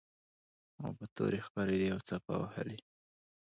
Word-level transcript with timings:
اوبه 0.83 1.05
تورې 1.15 1.39
ښکاریدې 1.45 1.87
او 1.93 1.99
څپه 2.07 2.33
وهلې. 2.39 2.77